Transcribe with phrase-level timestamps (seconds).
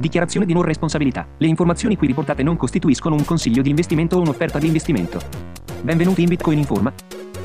[0.00, 1.28] Dichiarazione di non responsabilità.
[1.36, 5.20] Le informazioni qui riportate non costituiscono un consiglio di investimento o un'offerta di investimento.
[5.82, 6.90] Benvenuti in Bitcoin Informa.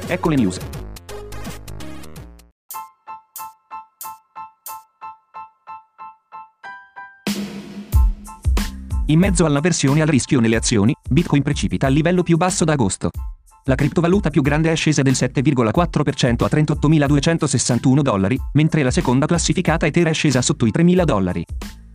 [0.07, 0.57] Ecco le news.
[9.07, 12.71] In mezzo alla versione al rischio nelle azioni, Bitcoin precipita al livello più basso da
[12.71, 13.09] agosto.
[13.65, 19.85] La criptovaluta più grande è scesa del 7,4% a 38.261 dollari, mentre la seconda classificata
[19.85, 21.45] Ether è scesa sotto i 3.000 dollari.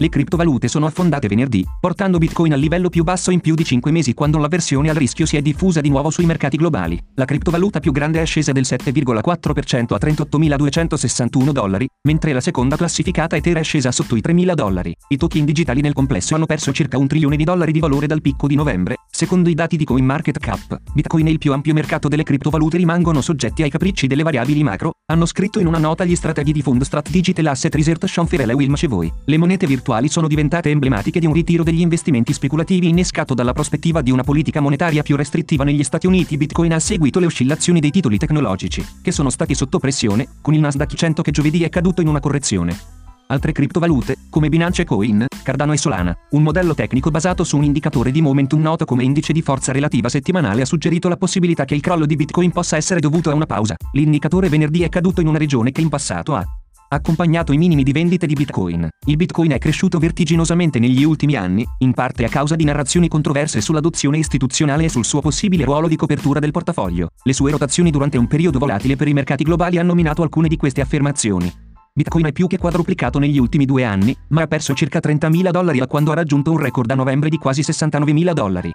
[0.00, 3.90] Le criptovalute sono affondate venerdì, portando Bitcoin al livello più basso in più di 5
[3.90, 6.98] mesi quando l'avversione al rischio si è diffusa di nuovo sui mercati globali.
[7.16, 13.36] La criptovaluta più grande è scesa del 7,4% a 38.261 dollari, mentre la seconda classificata
[13.36, 14.96] Ether è scesa sotto i 3.000 dollari.
[15.08, 18.22] I token digitali nel complesso hanno perso circa un trilione di dollari di valore dal
[18.22, 20.80] picco di novembre, secondo i dati di CoinMarketCap.
[20.94, 24.92] Bitcoin e il più ampio mercato delle criptovalute rimangono soggetti ai capricci delle variabili macro,
[25.12, 28.54] hanno scritto in una nota gli strateghi di Fundstrat Digital Asset Research Sean Firella e
[28.54, 29.12] Will Macevoi.
[29.26, 34.00] Le monete virtuali sono diventate emblematiche di un ritiro degli investimenti speculativi innescato dalla prospettiva
[34.00, 36.38] di una politica monetaria più restrittiva negli Stati Uniti.
[36.38, 40.60] Bitcoin ha seguito le oscillazioni dei titoli tecnologici, che sono stati sotto pressione, con il
[40.60, 42.99] Nasdaq 100 che giovedì è caduto in una correzione.
[43.30, 48.10] Altre criptovalute, come Binance Coin, Cardano e Solana, un modello tecnico basato su un indicatore
[48.10, 51.80] di momentum noto come indice di forza relativa settimanale ha suggerito la possibilità che il
[51.80, 53.76] crollo di Bitcoin possa essere dovuto a una pausa.
[53.92, 56.44] L'indicatore venerdì è caduto in una regione che in passato ha
[56.88, 58.88] accompagnato i minimi di vendite di Bitcoin.
[59.06, 63.60] Il Bitcoin è cresciuto vertiginosamente negli ultimi anni, in parte a causa di narrazioni controverse
[63.60, 67.10] sull'adozione istituzionale e sul suo possibile ruolo di copertura del portafoglio.
[67.22, 70.56] Le sue rotazioni durante un periodo volatile per i mercati globali hanno minato alcune di
[70.56, 71.68] queste affermazioni.
[71.92, 75.78] Bitcoin è più che quadruplicato negli ultimi due anni, ma ha perso circa 30.000 dollari
[75.78, 78.70] da quando ha raggiunto un record a novembre di quasi 69.000 dollari.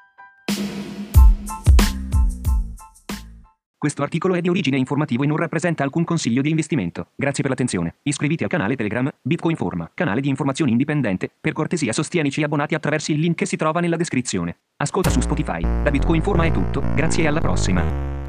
[3.77, 7.09] Questo articolo è di origine informativo e non rappresenta alcun consiglio di investimento.
[7.15, 7.97] Grazie per l'attenzione.
[8.03, 11.29] Iscriviti al canale Telegram Bitcoin Forma, canale di informazioni indipendente.
[11.39, 14.57] Per cortesia sostienici abbonati attraverso il link che si trova nella descrizione.
[14.77, 15.61] Ascolta su Spotify.
[15.61, 18.24] Da Bitcoin Forma è tutto, grazie e alla prossima.